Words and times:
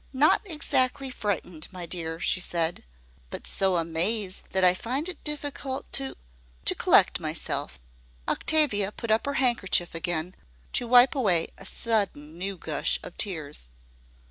"Not 0.13 0.41
exactly 0.45 1.11
frightened, 1.11 1.67
my 1.71 1.85
dear," 1.85 2.19
she 2.19 2.39
said, 2.39 2.85
"but 3.29 3.45
so 3.45 3.75
amazed 3.77 4.45
that 4.49 4.63
I 4.63 4.73
find 4.73 5.07
it 5.07 5.23
difficult 5.23 5.93
to 5.93 6.15
to 6.65 6.73
collect 6.73 7.19
myself." 7.19 7.79
Octavia 8.27 8.91
put 8.91 9.11
up 9.11 9.27
her 9.27 9.35
handkerchief 9.35 9.93
again 9.93 10.33
to 10.73 10.87
wipe 10.87 11.13
away 11.13 11.49
a 11.55 11.67
sudden 11.67 12.35
new 12.39 12.57
gush 12.57 12.99
of 13.03 13.15
tears. 13.19 13.67